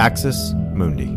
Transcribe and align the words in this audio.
Axis 0.00 0.54
Mundi. 0.72 1.14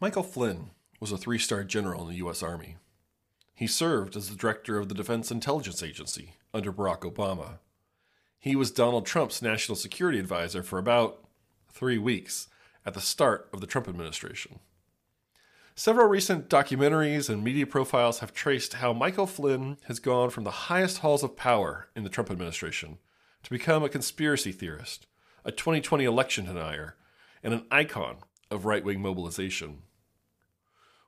Michael 0.00 0.24
Flynn 0.24 0.70
was 0.98 1.12
a 1.12 1.16
three 1.16 1.38
star 1.38 1.62
general 1.62 2.02
in 2.02 2.08
the 2.08 2.16
U.S. 2.16 2.42
Army. 2.42 2.78
He 3.54 3.68
served 3.68 4.16
as 4.16 4.28
the 4.28 4.34
director 4.34 4.76
of 4.76 4.88
the 4.88 4.94
Defense 4.96 5.30
Intelligence 5.30 5.84
Agency 5.84 6.34
under 6.52 6.72
Barack 6.72 7.02
Obama. 7.02 7.58
He 8.40 8.56
was 8.56 8.72
Donald 8.72 9.06
Trump's 9.06 9.40
national 9.40 9.76
security 9.76 10.18
advisor 10.18 10.64
for 10.64 10.80
about 10.80 11.22
three 11.72 11.98
weeks 11.98 12.48
at 12.84 12.94
the 12.94 13.00
start 13.00 13.48
of 13.52 13.60
the 13.60 13.68
Trump 13.68 13.86
administration. 13.86 14.58
Several 15.76 16.06
recent 16.06 16.48
documentaries 16.48 17.28
and 17.28 17.42
media 17.42 17.66
profiles 17.66 18.20
have 18.20 18.32
traced 18.32 18.74
how 18.74 18.92
Michael 18.92 19.26
Flynn 19.26 19.76
has 19.86 19.98
gone 19.98 20.30
from 20.30 20.44
the 20.44 20.70
highest 20.70 20.98
halls 20.98 21.24
of 21.24 21.36
power 21.36 21.88
in 21.96 22.04
the 22.04 22.08
Trump 22.08 22.30
administration 22.30 22.98
to 23.42 23.50
become 23.50 23.82
a 23.82 23.88
conspiracy 23.88 24.52
theorist, 24.52 25.08
a 25.44 25.50
2020 25.50 26.04
election 26.04 26.44
denier, 26.44 26.94
and 27.42 27.52
an 27.52 27.66
icon 27.72 28.18
of 28.52 28.64
right 28.64 28.84
wing 28.84 29.02
mobilization. 29.02 29.82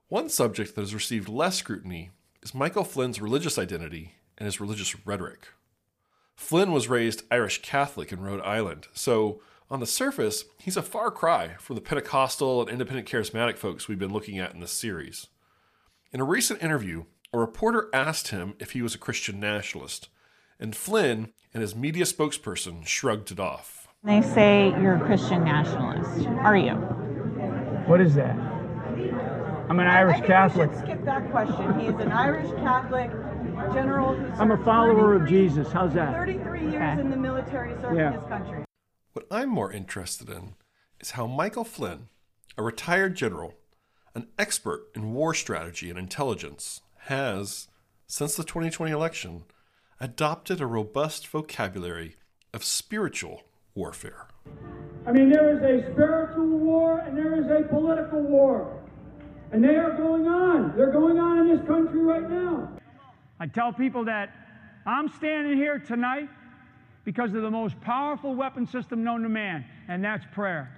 One 0.08 0.28
subject 0.28 0.74
that 0.74 0.80
has 0.80 0.94
received 0.94 1.28
less 1.28 1.55
scrutiny 1.56 2.10
is 2.42 2.52
Michael 2.52 2.84
Flynn's 2.84 3.20
religious 3.20 3.58
identity 3.58 4.16
and 4.36 4.46
his 4.46 4.60
religious 4.60 5.06
rhetoric. 5.06 5.46
Flynn 6.34 6.72
was 6.72 6.88
raised 6.88 7.22
Irish 7.30 7.62
Catholic 7.62 8.10
in 8.10 8.20
Rhode 8.20 8.42
Island, 8.42 8.88
so 8.92 9.41
on 9.70 9.80
the 9.80 9.87
surface, 9.87 10.45
he's 10.59 10.77
a 10.77 10.83
far 10.83 11.11
cry 11.11 11.55
from 11.59 11.75
the 11.77 11.83
Pentecostal 11.83 12.61
and 12.62 12.70
independent 12.70 13.09
charismatic 13.09 13.56
folks 13.56 13.89
we've 13.89 13.98
been 13.98 14.12
looking 14.12 14.39
at 14.39 14.55
in 14.55 14.61
this 14.61 14.73
series. 14.73 15.27
In 16.12 16.20
a 16.20 16.25
recent 16.25 16.62
interview, 16.62 17.05
a 17.33 17.39
reporter 17.39 17.89
asked 17.92 18.29
him 18.29 18.55
if 18.61 18.73
he 18.73 18.83
was 18.83 18.95
a 18.95 18.98
Christian 18.98 19.41
nationalist, 19.41 20.08
and 20.61 20.75
Flynn 20.77 21.33
and 21.53 21.61
his 21.62 21.75
media 21.75 22.05
spokesperson 22.05 22.86
shrugged 22.86 23.31
it 23.33 23.41
off. 23.41 23.89
They 24.05 24.23
say 24.23 24.69
you're 24.81 24.95
a 24.97 25.00
Christian 25.06 25.42
nationalist. 25.45 26.27
Are 26.28 26.56
you? 26.56 26.75
What 27.86 28.01
is 28.01 28.14
that? 28.14 28.36
I'm 29.69 29.80
an 29.80 29.89
Irish 29.89 30.25
Catholic. 30.25 30.70
skip 30.78 31.05
that 31.05 31.28
question. 31.33 31.80
He 31.80 31.86
is 31.86 31.95
an 31.97 32.12
Irish 32.12 32.48
Catholic 32.61 33.11
general. 33.75 34.14
Who 34.14 34.33
I'm 34.41 34.53
a 34.53 34.64
follower 34.64 35.14
of 35.14 35.28
Jesus. 35.28 35.73
How's 35.73 35.92
that? 35.95 36.12
33 36.12 36.61
years 36.61 36.75
Okay. 36.75 37.01
in 37.01 37.11
the 37.11 37.17
military 37.17 37.75
serving 37.80 37.98
Yeah. 37.98 38.12
his 38.12 38.23
country. 38.28 38.64
What 39.17 39.27
I'm 39.31 39.48
more 39.48 39.72
interested 39.72 40.28
in 40.28 40.56
is 41.00 41.12
how 41.12 41.27
Michael 41.27 41.64
Flynn, 41.64 42.09
a 42.59 42.62
retired 42.62 43.14
general, 43.14 43.55
an 44.14 44.27
expert 44.39 44.89
in 44.95 45.14
war 45.14 45.33
strategy 45.33 45.89
and 45.89 45.98
intelligence, 45.98 46.83
has, 47.05 47.69
since 48.06 48.36
the 48.36 48.45
2020 48.45 48.92
election, 48.92 49.45
adopted 49.98 50.61
a 50.61 50.67
robust 50.67 51.28
vocabulary 51.28 52.17
of 52.53 52.62
spiritual 52.62 53.45
warfare. 53.75 54.28
I 55.06 55.12
mean, 55.12 55.30
there 55.30 55.51
is 55.56 55.62
a 55.62 55.91
spiritual 55.92 56.48
war 56.58 56.98
and 56.98 57.17
there 57.17 57.41
is 57.41 57.47
a 57.47 57.67
political 57.70 58.20
war. 58.20 58.83
And 59.51 59.64
they 59.64 59.77
are 59.77 59.97
going 59.97 60.28
on. 60.28 60.77
They're 60.77 60.92
going 60.92 61.19
on 61.19 61.39
in 61.39 61.56
this 61.56 61.67
country 61.67 62.03
right 62.03 62.28
now. 62.28 62.70
I 63.41 63.47
tell 63.47 63.73
people 63.73 64.05
that 64.05 64.34
I'm 64.84 65.08
standing 65.08 65.56
here 65.56 65.78
tonight 65.78 66.28
because 67.06 67.32
of 67.34 67.40
the 67.40 67.50
most 67.50 67.80
powerful 67.80 68.34
weapon 68.34 68.66
system 68.66 69.04
known 69.04 69.22
to 69.22 69.28
man, 69.28 69.64
and 69.88 70.04
that's 70.04 70.24
prayer. 70.34 70.70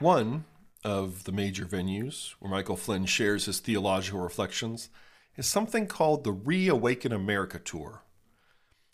One 0.00 0.44
of 0.84 1.24
the 1.24 1.32
major 1.32 1.64
venues 1.64 2.34
where 2.40 2.50
Michael 2.50 2.76
Flynn 2.76 3.06
shares 3.06 3.46
his 3.46 3.60
theological 3.60 4.20
reflections 4.20 4.90
is 5.36 5.46
something 5.46 5.86
called 5.86 6.24
the 6.24 6.32
Reawaken 6.32 7.12
America 7.12 7.60
Tour. 7.60 8.02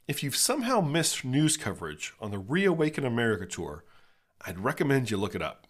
If 0.06 0.22
you've 0.22 0.36
somehow 0.36 0.82
missed 0.82 1.24
news 1.24 1.56
coverage 1.56 2.12
on 2.20 2.30
the 2.30 2.38
Reawaken 2.38 3.06
America 3.06 3.46
Tour, 3.46 3.84
I'd 4.46 4.58
recommend 4.58 5.10
you 5.10 5.16
look 5.16 5.34
it 5.34 5.42
up. 5.42 5.66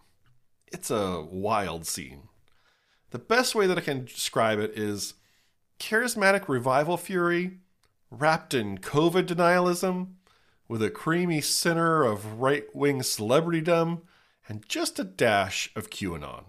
It's 0.66 0.90
a 0.90 1.22
wild 1.22 1.86
scene. 1.86 2.24
The 3.10 3.20
best 3.20 3.54
way 3.54 3.68
that 3.68 3.78
I 3.78 3.82
can 3.82 4.06
describe 4.06 4.58
it 4.58 4.76
is 4.76 5.14
charismatic 5.78 6.48
revival 6.48 6.96
fury 6.96 7.58
wrapped 8.12 8.52
in 8.52 8.76
COVID 8.76 9.26
denialism 9.26 10.08
with 10.68 10.82
a 10.82 10.90
creamy 10.90 11.40
center 11.40 12.04
of 12.04 12.40
right 12.40 12.64
wing 12.74 13.00
celebritydom 13.00 14.02
and 14.48 14.68
just 14.68 14.98
a 14.98 15.04
dash 15.04 15.70
of 15.74 15.88
QAnon. 15.88 16.44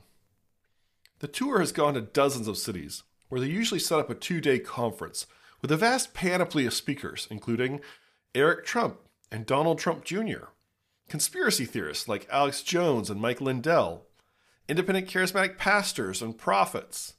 The 1.20 1.28
tour 1.30 1.60
has 1.60 1.72
gone 1.72 1.94
to 1.94 2.02
dozens 2.02 2.50
of 2.50 2.58
cities, 2.58 3.04
where 3.30 3.40
they 3.40 3.48
usually 3.48 3.80
set 3.80 4.00
up 4.00 4.10
a 4.10 4.16
two 4.16 4.42
day 4.42 4.60
conference 4.60 5.26
with 5.62 5.72
a 5.72 5.78
vast 5.78 6.14
panoply 6.14 6.66
of 6.66 6.74
speakers, 6.74 7.28
including 7.32 7.80
Eric 8.36 8.66
Trump 8.66 9.00
and 9.32 9.46
Donald 9.46 9.80
Trump 9.80 10.04
Jr., 10.04 10.48
conspiracy 11.08 11.66
theorists 11.66 12.10
like 12.10 12.28
Alex 12.30 12.62
Jones 12.62 13.10
and 13.10 13.22
Mike 13.22 13.40
Lindell, 13.40 14.08
independent 14.68 15.08
charismatic 15.08 15.58
pastors 15.58 16.22
and 16.22 16.38
prophets, 16.38 17.14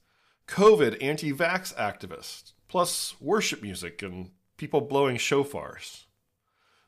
COVID 0.47 1.03
anti 1.03 1.33
vax 1.33 1.75
activists, 1.77 2.53
plus 2.74 3.14
worship 3.20 3.62
music 3.62 4.02
and 4.02 4.32
people 4.56 4.80
blowing 4.80 5.16
shofars. 5.16 6.06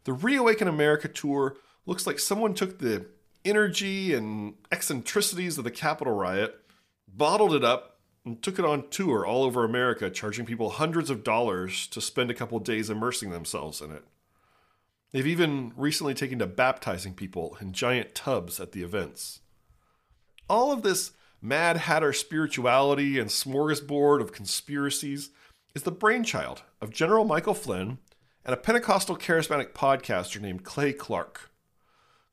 The 0.03 0.15
Reawaken 0.15 0.67
America 0.67 1.07
tour 1.07 1.59
looks 1.87 2.09
like 2.09 2.19
someone 2.19 2.55
took 2.55 2.81
the 2.81 3.07
energy 3.45 4.13
and 4.13 4.55
eccentricities 4.73 5.59
of 5.59 5.63
the 5.63 5.71
Capitol 5.71 6.13
riot, 6.13 6.57
bottled 7.07 7.55
it 7.55 7.63
up, 7.63 8.01
and 8.25 8.43
took 8.43 8.59
it 8.59 8.65
on 8.65 8.91
tour 8.91 9.25
all 9.25 9.45
over 9.45 9.63
America, 9.63 10.11
charging 10.11 10.45
people 10.45 10.71
hundreds 10.71 11.09
of 11.09 11.23
dollars 11.23 11.87
to 11.87 12.01
spend 12.01 12.33
a 12.33 12.35
couple 12.35 12.59
days 12.59 12.91
immersing 12.91 13.31
themselves 13.31 13.81
in 13.81 13.93
it. 13.93 14.03
They've 15.13 15.25
even 15.25 15.73
recently 15.77 16.15
taken 16.15 16.41
to 16.41 16.49
baptizing 16.49 17.15
people 17.15 17.57
in 17.61 17.73
giant 17.73 18.13
tubs 18.13 18.59
at 18.59 18.73
the 18.73 18.83
events. 18.83 19.39
All 20.51 20.73
of 20.73 20.83
this 20.83 21.13
Mad 21.41 21.77
Hatter 21.77 22.13
spirituality 22.13 23.21
and 23.21 23.31
smorgasbord 23.31 24.21
of 24.21 24.33
conspiracies 24.33 25.31
is 25.77 25.83
the 25.83 25.91
brainchild 25.91 26.63
of 26.81 26.89
General 26.89 27.23
Michael 27.23 27.53
Flynn 27.53 27.99
and 28.47 28.55
a 28.55 28.57
Pentecostal 28.57 29.15
charismatic 29.15 29.75
podcaster 29.75 30.41
named 30.41 30.65
Clay 30.65 30.91
Clark. 30.95 31.51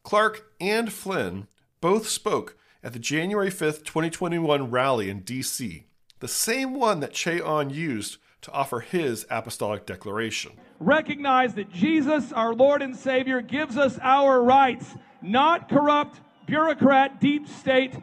Clark 0.01 0.53
and 0.61 0.93
Flynn 0.93 1.47
both 1.81 2.07
spoke 2.07 2.55
at 2.81 2.93
the 2.93 2.99
January 2.99 3.49
5th, 3.49 3.83
2021 3.83 4.71
rally 4.71 5.09
in 5.09 5.19
D.C., 5.19 5.83
the 6.19 6.27
same 6.29 6.73
one 6.73 7.01
that 7.01 7.11
Che 7.11 7.41
Ahn 7.41 7.69
used 7.69 8.17
to 8.43 8.51
offer 8.53 8.79
his 8.79 9.25
apostolic 9.29 9.85
declaration. 9.85 10.53
recognize 10.79 11.53
that 11.55 11.69
Jesus, 11.69 12.31
our 12.31 12.53
Lord 12.53 12.81
and 12.81 12.95
Savior, 12.95 13.41
gives 13.41 13.75
us 13.75 13.99
our 14.01 14.41
rights, 14.41 14.95
not 15.21 15.67
corrupt, 15.67 16.21
bureaucrat, 16.45 17.19
deep 17.19 17.49
state, 17.49 17.93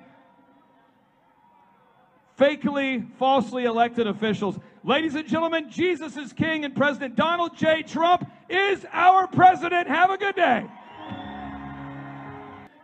fakely, 2.38 3.06
falsely 3.18 3.64
elected 3.64 4.06
officials. 4.06 4.58
Ladies 4.82 5.14
and 5.14 5.28
gentlemen, 5.28 5.68
Jesus 5.68 6.16
is 6.16 6.32
King 6.32 6.64
and 6.64 6.74
President 6.74 7.14
Donald 7.14 7.54
J. 7.54 7.82
Trump 7.82 8.26
is 8.48 8.86
our 8.92 9.26
president. 9.26 9.86
Have 9.86 10.10
a 10.10 10.16
good 10.16 10.34
day. 10.34 10.64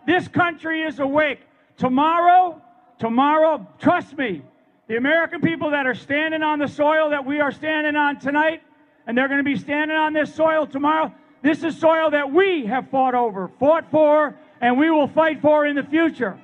This 0.06 0.28
country 0.28 0.82
is 0.82 0.98
awake. 0.98 1.40
Tomorrow, 1.78 2.60
tomorrow, 2.98 3.66
trust 3.78 4.16
me, 4.18 4.42
the 4.88 4.98
American 4.98 5.40
people 5.40 5.70
that 5.70 5.86
are 5.86 5.94
standing 5.94 6.42
on 6.42 6.58
the 6.58 6.68
soil 6.68 7.08
that 7.10 7.24
we 7.24 7.40
are 7.40 7.50
standing 7.50 7.96
on 7.96 8.18
tonight, 8.18 8.62
and 9.06 9.16
they're 9.16 9.28
going 9.28 9.38
to 9.38 9.44
be 9.44 9.56
standing 9.56 9.96
on 9.96 10.12
this 10.12 10.34
soil 10.34 10.66
tomorrow, 10.66 11.10
this 11.40 11.64
is 11.64 11.78
soil 11.78 12.10
that 12.10 12.30
we 12.30 12.66
have 12.66 12.90
fought 12.90 13.14
over, 13.14 13.48
fought 13.58 13.90
for, 13.90 14.36
and 14.60 14.76
we 14.78 14.90
will 14.90 15.08
fight 15.08 15.40
for 15.40 15.64
in 15.66 15.74
the 15.74 15.82
future. 15.82 16.38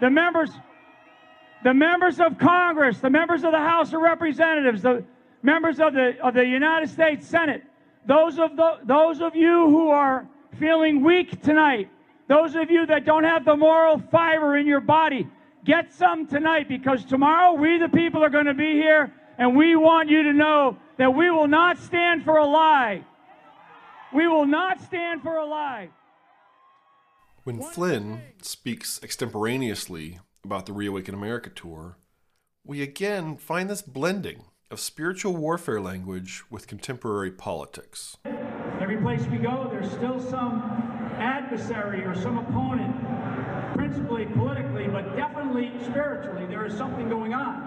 The 0.00 0.10
members, 0.10 0.50
the 1.64 1.74
members 1.74 2.20
of 2.20 2.38
Congress, 2.38 2.98
the 2.98 3.10
members 3.10 3.44
of 3.44 3.52
the 3.52 3.58
House 3.58 3.92
of 3.92 4.00
Representatives, 4.00 4.82
the 4.82 5.04
members 5.42 5.80
of 5.80 5.94
the 5.94 6.18
of 6.22 6.34
the 6.34 6.46
United 6.46 6.88
States 6.88 7.26
Senate, 7.26 7.62
those 8.06 8.38
of 8.38 8.56
the, 8.56 8.78
those 8.84 9.20
of 9.20 9.34
you 9.36 9.68
who 9.68 9.88
are 9.88 10.26
feeling 10.58 11.02
weak 11.02 11.40
tonight, 11.42 11.88
those 12.28 12.54
of 12.54 12.70
you 12.70 12.86
that 12.86 13.04
don't 13.04 13.24
have 13.24 13.44
the 13.44 13.56
moral 13.56 13.98
fiber 14.10 14.56
in 14.56 14.66
your 14.66 14.80
body, 14.80 15.28
get 15.64 15.92
some 15.92 16.26
tonight 16.26 16.68
because 16.68 17.04
tomorrow 17.04 17.54
we 17.54 17.78
the 17.78 17.88
people 17.88 18.22
are 18.22 18.30
going 18.30 18.46
to 18.46 18.54
be 18.54 18.72
here 18.72 19.12
and 19.38 19.56
we 19.56 19.76
want 19.76 20.08
you 20.08 20.22
to 20.24 20.32
know 20.32 20.76
that 20.98 21.14
we 21.14 21.30
will 21.30 21.48
not 21.48 21.78
stand 21.78 22.24
for 22.24 22.38
a 22.38 22.46
lie. 22.46 23.04
We 24.12 24.28
will 24.28 24.46
not 24.46 24.80
stand 24.80 25.22
for 25.22 25.36
a 25.36 25.46
lie. 25.46 25.88
When 27.44 27.60
Flynn 27.60 28.20
speaks 28.40 29.00
extemporaneously 29.02 30.20
about 30.44 30.66
the 30.66 30.72
Reawaken 30.72 31.14
America 31.14 31.50
tour, 31.50 31.96
we 32.64 32.82
again 32.82 33.36
find 33.36 33.70
this 33.70 33.82
blending 33.82 34.44
of 34.70 34.80
spiritual 34.80 35.36
warfare 35.36 35.80
language 35.80 36.42
with 36.50 36.66
contemporary 36.66 37.30
politics. 37.30 38.16
Every 38.80 38.96
place 38.96 39.22
we 39.26 39.38
go, 39.38 39.68
there's 39.70 39.90
still 39.92 40.20
some 40.20 40.62
adversary 41.18 42.04
or 42.04 42.14
some 42.14 42.38
opponent, 42.38 42.96
principally 43.76 44.26
politically, 44.26 44.88
but 44.88 45.14
definitely 45.14 45.72
spiritually. 45.84 46.46
There 46.46 46.66
is 46.66 46.76
something 46.76 47.08
going 47.08 47.34
on. 47.34 47.62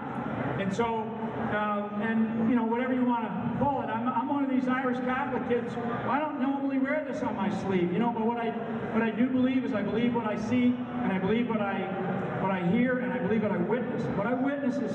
And 0.60 0.74
so 0.74 1.04
uh, 1.52 1.88
and 2.02 2.48
you 2.50 2.56
know 2.56 2.64
whatever 2.64 2.94
you 2.94 3.04
want 3.04 3.24
to 3.24 3.58
call 3.58 3.82
it. 3.82 3.86
I'm, 3.86 4.08
I'm 4.08 4.28
one 4.28 4.44
of 4.44 4.50
these 4.50 4.68
Irish 4.68 4.98
Catholic 5.04 5.48
kids. 5.48 5.74
I 6.08 6.18
don't 6.18 6.40
normally 6.40 6.78
wear 6.78 7.04
this 7.08 7.22
on 7.22 7.36
my 7.36 7.50
sleeve, 7.62 7.92
you 7.92 7.98
know. 7.98 8.12
But 8.12 8.26
what 8.26 8.38
I 8.38 8.50
what 8.92 9.02
I 9.02 9.10
do 9.10 9.28
believe 9.28 9.64
is 9.64 9.74
I 9.74 9.82
believe 9.82 10.14
what 10.14 10.26
I 10.26 10.36
see, 10.36 10.74
and 11.02 11.12
I 11.12 11.18
believe 11.18 11.48
what 11.48 11.60
I 11.60 11.78
what 12.40 12.50
I 12.50 12.66
hear, 12.70 12.98
and 12.98 13.12
I 13.12 13.18
believe 13.18 13.42
what 13.42 13.52
I 13.52 13.58
witness. 13.58 14.02
What 14.16 14.26
I 14.26 14.34
witness 14.34 14.76
is 14.76 14.92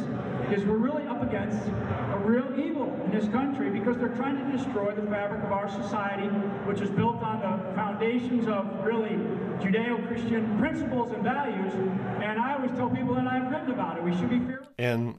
is 0.51 0.65
we're 0.65 0.77
really 0.77 1.07
up 1.07 1.21
against 1.23 1.65
a 1.67 2.19
real 2.25 2.47
evil 2.59 2.93
in 3.05 3.11
this 3.11 3.27
country 3.29 3.69
because 3.69 3.97
they're 3.97 4.15
trying 4.15 4.37
to 4.37 4.57
destroy 4.57 4.93
the 4.93 5.01
fabric 5.03 5.43
of 5.43 5.51
our 5.51 5.69
society, 5.69 6.27
which 6.67 6.81
is 6.81 6.89
built 6.89 7.21
on 7.21 7.39
the 7.39 7.75
foundations 7.75 8.47
of 8.47 8.67
really 8.83 9.15
Judeo-Christian 9.61 10.57
principles 10.59 11.11
and 11.11 11.23
values. 11.23 11.73
And 12.21 12.39
I 12.39 12.55
always 12.55 12.71
tell 12.71 12.89
people, 12.89 13.15
and 13.15 13.29
I've 13.29 13.49
written 13.49 13.71
about 13.71 13.97
it, 13.97 14.03
we 14.03 14.15
should 14.17 14.29
be 14.29 14.39
fearful. 14.39 14.67
And 14.77 15.15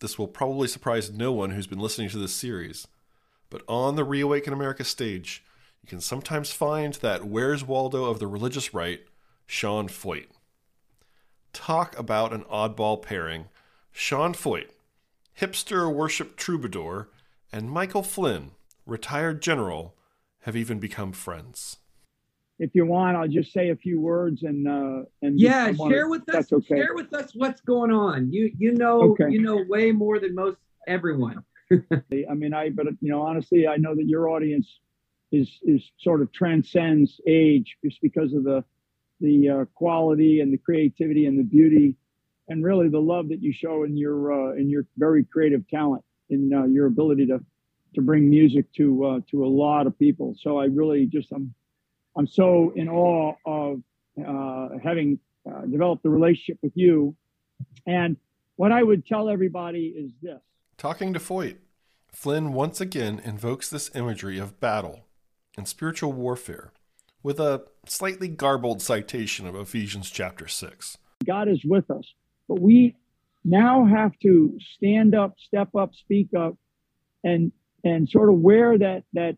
this 0.00 0.18
will 0.18 0.28
probably 0.28 0.68
surprise 0.68 1.10
no 1.10 1.32
one 1.32 1.50
who's 1.50 1.66
been 1.66 1.78
listening 1.78 2.08
to 2.10 2.18
this 2.18 2.34
series. 2.34 2.86
But 3.48 3.62
on 3.68 3.96
the 3.96 4.04
Reawaken 4.04 4.52
America 4.52 4.84
stage, 4.84 5.44
you 5.82 5.88
can 5.88 6.00
sometimes 6.00 6.52
find 6.52 6.94
that 6.94 7.26
Where's 7.26 7.64
Waldo 7.64 8.04
of 8.04 8.18
the 8.18 8.26
religious 8.26 8.74
right, 8.74 9.00
Sean 9.46 9.88
Feucht. 9.88 10.28
Talk 11.52 11.98
about 11.98 12.32
an 12.32 12.42
oddball 12.44 13.00
pairing. 13.00 13.46
Sean 13.92 14.34
Feucht, 14.34 14.70
hipster 15.40 15.92
worship 15.92 16.36
troubadour, 16.36 17.08
and 17.52 17.70
Michael 17.70 18.02
Flynn, 18.02 18.50
retired 18.84 19.40
general, 19.40 19.94
have 20.40 20.56
even 20.56 20.78
become 20.78 21.12
friends. 21.12 21.78
If 22.58 22.70
you 22.74 22.86
want, 22.86 23.16
I'll 23.16 23.28
just 23.28 23.52
say 23.52 23.68
a 23.70 23.76
few 23.76 24.00
words 24.00 24.42
and 24.42 24.66
uh, 24.66 25.02
and 25.22 25.38
Yeah, 25.38 25.72
share 25.72 26.08
with 26.08 26.28
us. 26.34 26.52
Okay. 26.52 26.76
Share 26.76 26.94
with 26.94 27.12
us 27.12 27.32
what's 27.34 27.60
going 27.60 27.90
on. 27.90 28.32
You 28.32 28.50
you 28.56 28.72
know 28.72 29.02
Okay. 29.10 29.30
you 29.30 29.42
know 29.42 29.62
way 29.68 29.92
more 29.92 30.18
than 30.18 30.34
most 30.34 30.58
everyone. 30.86 31.42
I 31.70 32.34
mean, 32.34 32.54
I 32.54 32.70
but 32.70 32.86
you 33.00 33.10
know, 33.10 33.22
honestly, 33.22 33.66
I 33.66 33.76
know 33.76 33.94
that 33.94 34.06
your 34.06 34.28
audience 34.30 34.80
is 35.32 35.50
is 35.64 35.90
sort 35.98 36.22
of 36.22 36.32
transcends 36.32 37.20
age 37.26 37.76
just 37.84 38.00
because 38.00 38.32
of 38.32 38.44
the 38.44 38.64
the 39.20 39.48
uh, 39.48 39.64
quality 39.74 40.40
and 40.40 40.52
the 40.52 40.58
creativity 40.58 41.26
and 41.26 41.38
the 41.38 41.42
beauty 41.42 41.96
and 42.48 42.64
really 42.64 42.88
the 42.88 43.00
love 43.00 43.28
that 43.28 43.42
you 43.42 43.52
show 43.52 43.84
in 43.84 43.96
your 43.96 44.32
uh, 44.32 44.54
in 44.54 44.70
your 44.70 44.86
very 44.96 45.24
creative 45.24 45.66
talent 45.68 46.02
in 46.30 46.52
uh, 46.54 46.64
your 46.64 46.86
ability 46.86 47.26
to 47.26 47.38
to 47.94 48.00
bring 48.02 48.30
music 48.30 48.66
to 48.74 49.04
uh, 49.04 49.20
to 49.30 49.44
a 49.44 49.48
lot 49.48 49.86
of 49.86 49.98
people. 49.98 50.34
So 50.40 50.58
I 50.58 50.66
really 50.66 51.06
just 51.06 51.32
I'm 51.32 51.52
I'm 52.16 52.26
so 52.26 52.72
in 52.74 52.88
awe 52.88 53.34
of 53.44 53.82
uh, 54.26 54.68
having 54.82 55.18
uh, 55.48 55.62
developed 55.62 56.04
a 56.04 56.10
relationship 56.10 56.58
with 56.62 56.72
you. 56.74 57.14
And 57.86 58.16
what 58.56 58.72
I 58.72 58.82
would 58.82 59.06
tell 59.06 59.28
everybody 59.28 59.94
is 59.96 60.10
this. 60.22 60.40
Talking 60.78 61.12
to 61.12 61.20
Feucht, 61.20 61.58
Flynn 62.10 62.52
once 62.52 62.80
again 62.80 63.20
invokes 63.22 63.68
this 63.68 63.90
imagery 63.94 64.38
of 64.38 64.60
battle 64.60 65.00
and 65.56 65.68
spiritual 65.68 66.12
warfare 66.12 66.72
with 67.22 67.38
a 67.40 67.64
slightly 67.86 68.28
garbled 68.28 68.80
citation 68.80 69.46
of 69.46 69.54
Ephesians 69.54 70.10
chapter 70.10 70.48
6. 70.48 70.98
God 71.26 71.48
is 71.48 71.60
with 71.64 71.90
us. 71.90 72.04
But 72.48 72.60
we 72.60 72.94
now 73.44 73.84
have 73.84 74.18
to 74.22 74.58
stand 74.76 75.14
up, 75.14 75.34
step 75.38 75.74
up, 75.74 75.94
speak 75.94 76.28
up, 76.34 76.56
and 77.24 77.52
and 77.84 78.08
sort 78.08 78.28
of 78.28 78.36
wear 78.36 78.78
that 78.78 79.04
that 79.12 79.36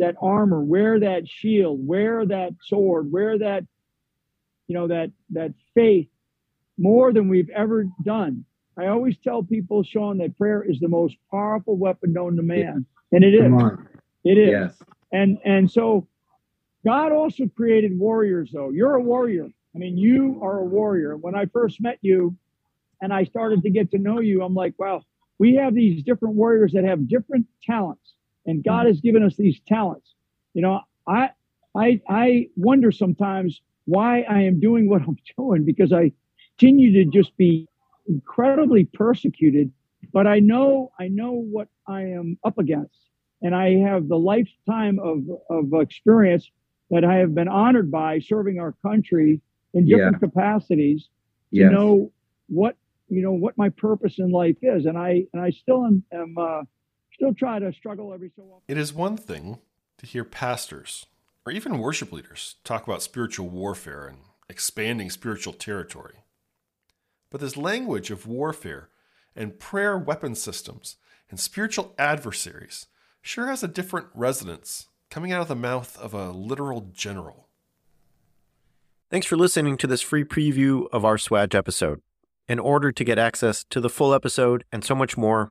that 0.00 0.16
armor, 0.20 0.60
wear 0.60 1.00
that 1.00 1.28
shield, 1.28 1.86
wear 1.86 2.26
that 2.26 2.52
sword, 2.62 3.10
wear 3.10 3.38
that 3.38 3.64
you 4.66 4.74
know 4.74 4.88
that 4.88 5.10
that 5.30 5.52
faith 5.74 6.08
more 6.78 7.12
than 7.12 7.28
we've 7.28 7.50
ever 7.50 7.86
done. 8.04 8.44
I 8.78 8.86
always 8.86 9.16
tell 9.18 9.42
people, 9.42 9.82
Sean, 9.82 10.18
that 10.18 10.36
prayer 10.38 10.62
is 10.62 10.80
the 10.80 10.88
most 10.88 11.16
powerful 11.30 11.76
weapon 11.76 12.12
known 12.12 12.36
to 12.36 12.42
man, 12.42 12.86
and 13.12 13.24
it 13.24 13.34
is. 13.34 13.52
It 14.24 14.38
is. 14.38 14.50
Yes. 14.50 14.82
And 15.12 15.38
and 15.44 15.70
so 15.70 16.06
God 16.84 17.12
also 17.12 17.46
created 17.56 17.98
warriors 17.98 18.50
though. 18.52 18.70
You're 18.70 18.94
a 18.94 19.02
warrior. 19.02 19.48
I 19.74 19.78
mean, 19.78 19.96
you 19.96 20.40
are 20.42 20.58
a 20.58 20.64
warrior. 20.64 21.16
When 21.16 21.34
I 21.34 21.46
first 21.46 21.80
met 21.80 21.98
you 22.00 22.36
and 23.00 23.12
I 23.12 23.24
started 23.24 23.62
to 23.62 23.70
get 23.70 23.90
to 23.92 23.98
know 23.98 24.20
you, 24.20 24.42
I'm 24.42 24.54
like, 24.54 24.74
wow, 24.78 25.02
we 25.38 25.54
have 25.54 25.74
these 25.74 26.02
different 26.02 26.34
warriors 26.34 26.72
that 26.72 26.84
have 26.84 27.08
different 27.08 27.46
talents. 27.64 28.14
And 28.46 28.64
God 28.64 28.86
has 28.86 29.00
given 29.00 29.22
us 29.22 29.36
these 29.36 29.60
talents. 29.66 30.14
You 30.54 30.62
know, 30.62 30.80
I 31.06 31.30
I 31.76 32.00
I 32.08 32.48
wonder 32.56 32.90
sometimes 32.90 33.60
why 33.84 34.22
I 34.22 34.42
am 34.42 34.60
doing 34.60 34.88
what 34.90 35.02
I'm 35.02 35.16
doing 35.36 35.64
because 35.64 35.92
I 35.92 36.12
continue 36.58 36.92
to 36.92 37.10
just 37.10 37.36
be 37.36 37.66
incredibly 38.08 38.84
persecuted, 38.84 39.72
but 40.12 40.26
I 40.26 40.40
know 40.40 40.90
I 40.98 41.08
know 41.08 41.32
what 41.32 41.68
I 41.86 42.02
am 42.02 42.38
up 42.44 42.58
against 42.58 43.10
and 43.42 43.54
I 43.54 43.76
have 43.78 44.08
the 44.08 44.18
lifetime 44.18 44.98
of, 44.98 45.24
of 45.50 45.80
experience 45.80 46.50
that 46.90 47.04
I 47.04 47.16
have 47.16 47.34
been 47.34 47.48
honored 47.48 47.90
by 47.90 48.18
serving 48.18 48.58
our 48.58 48.72
country 48.82 49.40
in 49.74 49.86
different 49.86 50.20
capacities 50.20 51.08
to 51.54 51.60
Yes. 51.60 51.72
know 51.72 52.12
what 52.48 52.76
you 53.08 53.22
know 53.22 53.32
what 53.32 53.58
my 53.58 53.68
purpose 53.70 54.18
in 54.18 54.30
life 54.30 54.56
is, 54.62 54.86
and 54.86 54.96
I 54.96 55.24
and 55.32 55.42
I 55.42 55.50
still 55.50 55.84
am, 55.84 56.04
am 56.12 56.36
uh, 56.38 56.62
still 57.20 57.34
try 57.34 57.58
to 57.58 57.72
struggle 57.74 58.14
every 58.14 58.32
so 58.34 58.42
often. 58.42 58.62
It 58.66 58.78
is 58.78 58.94
one 58.94 59.18
thing 59.18 59.58
to 59.98 60.06
hear 60.06 60.24
pastors 60.24 61.04
or 61.44 61.52
even 61.52 61.78
worship 61.78 62.12
leaders 62.12 62.56
talk 62.64 62.86
about 62.86 63.02
spiritual 63.02 63.48
warfare 63.48 64.06
and 64.06 64.18
expanding 64.48 65.10
spiritual 65.10 65.52
territory. 65.52 66.24
But 67.30 67.42
this 67.42 67.58
language 67.58 68.10
of 68.10 68.26
warfare 68.26 68.88
and 69.36 69.58
prayer 69.58 69.98
weapon 69.98 70.34
systems 70.34 70.96
and 71.28 71.38
spiritual 71.38 71.94
adversaries 71.98 72.86
sure 73.20 73.48
has 73.48 73.62
a 73.62 73.68
different 73.68 74.06
resonance 74.14 74.88
coming 75.10 75.30
out 75.30 75.42
of 75.42 75.48
the 75.48 75.54
mouth 75.54 75.98
of 75.98 76.14
a 76.14 76.30
literal 76.30 76.88
general. 76.92 77.48
Thanks 79.10 79.26
for 79.26 79.36
listening 79.36 79.76
to 79.78 79.86
this 79.86 80.00
free 80.00 80.24
preview 80.24 80.86
of 80.90 81.04
our 81.04 81.16
SWAJ 81.16 81.54
episode. 81.54 82.00
In 82.48 82.58
order 82.58 82.90
to 82.90 83.04
get 83.04 83.18
access 83.18 83.64
to 83.70 83.80
the 83.80 83.90
full 83.90 84.14
episode 84.14 84.64
and 84.72 84.84
so 84.84 84.94
much 84.94 85.16
more, 85.16 85.50